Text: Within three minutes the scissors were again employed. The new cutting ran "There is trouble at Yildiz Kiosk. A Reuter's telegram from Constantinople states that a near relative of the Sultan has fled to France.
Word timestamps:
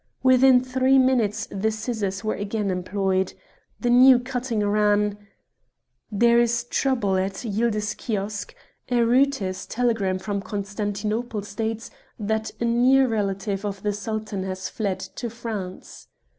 Within 0.23 0.63
three 0.63 0.97
minutes 0.97 1.47
the 1.51 1.69
scissors 1.69 2.23
were 2.23 2.33
again 2.33 2.71
employed. 2.71 3.35
The 3.79 3.91
new 3.91 4.17
cutting 4.17 4.67
ran 4.67 5.27
"There 6.11 6.39
is 6.39 6.63
trouble 6.63 7.17
at 7.17 7.45
Yildiz 7.45 7.95
Kiosk. 7.97 8.55
A 8.89 9.03
Reuter's 9.05 9.67
telegram 9.67 10.17
from 10.17 10.41
Constantinople 10.41 11.43
states 11.43 11.91
that 12.17 12.49
a 12.59 12.65
near 12.65 13.07
relative 13.07 13.63
of 13.63 13.83
the 13.83 13.93
Sultan 13.93 14.41
has 14.41 14.69
fled 14.69 14.99
to 15.01 15.29
France. 15.29 16.07